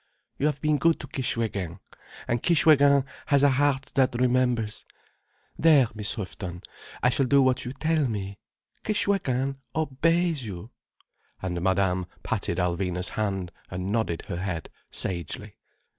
"You 0.39 0.47
have 0.47 0.59
been 0.61 0.79
good 0.79 0.99
to 1.01 1.07
Kishwégin, 1.07 1.79
and 2.27 2.41
Kishwégin 2.41 3.05
has 3.27 3.43
a 3.43 3.51
heart 3.51 3.91
that 3.93 4.15
remembers. 4.19 4.83
There, 5.59 5.89
Miss 5.93 6.15
Houghton, 6.15 6.63
I 7.03 7.09
shall 7.11 7.27
do 7.27 7.39
what 7.43 7.65
you 7.65 7.73
tell 7.73 8.07
me. 8.07 8.39
Kishwégin 8.83 9.57
obeys 9.75 10.43
you." 10.43 10.71
And 11.39 11.61
Madame 11.61 12.07
patted 12.23 12.57
Alvina's 12.57 13.09
hand 13.09 13.51
and 13.69 13.91
nodded 13.91 14.23
her 14.23 14.37
head 14.37 14.71
sagely. 14.89 15.55